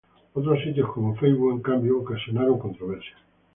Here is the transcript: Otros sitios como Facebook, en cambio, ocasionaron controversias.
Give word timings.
Otros 0.33 0.63
sitios 0.63 0.91
como 0.93 1.15
Facebook, 1.15 1.51
en 1.51 1.61
cambio, 1.61 1.99
ocasionaron 1.99 2.57
controversias. 2.57 3.19